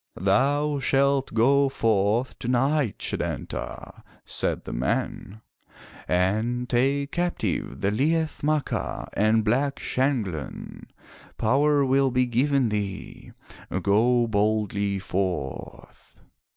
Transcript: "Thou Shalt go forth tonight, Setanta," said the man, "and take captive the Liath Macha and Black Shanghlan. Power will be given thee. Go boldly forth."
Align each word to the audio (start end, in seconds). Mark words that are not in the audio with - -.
"Thou 0.19 0.79
Shalt 0.79 1.31
go 1.31 1.69
forth 1.69 2.39
tonight, 2.39 2.97
Setanta," 3.03 4.01
said 4.25 4.63
the 4.63 4.73
man, 4.73 5.41
"and 6.07 6.67
take 6.67 7.11
captive 7.11 7.81
the 7.81 7.91
Liath 7.91 8.41
Macha 8.41 9.07
and 9.13 9.43
Black 9.45 9.75
Shanghlan. 9.77 10.87
Power 11.37 11.85
will 11.85 12.09
be 12.09 12.25
given 12.25 12.69
thee. 12.69 13.31
Go 13.83 14.25
boldly 14.25 14.97
forth." 14.97 16.19